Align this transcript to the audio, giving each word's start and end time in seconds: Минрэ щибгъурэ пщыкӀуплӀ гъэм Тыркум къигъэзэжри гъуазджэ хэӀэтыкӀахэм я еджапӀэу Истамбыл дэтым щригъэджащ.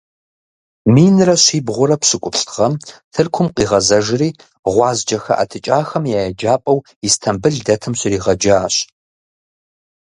Минрэ 0.93 1.35
щибгъурэ 1.43 1.95
пщыкӀуплӀ 2.01 2.43
гъэм 2.53 2.73
Тыркум 3.13 3.47
къигъэзэжри 3.55 4.29
гъуазджэ 4.71 5.17
хэӀэтыкӀахэм 5.23 6.03
я 6.17 6.19
еджапӀэу 6.29 6.85
Истамбыл 7.07 7.57
дэтым 7.65 7.93
щригъэджащ. 7.99 8.75